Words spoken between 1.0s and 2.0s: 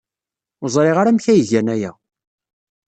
amek ay gan aya.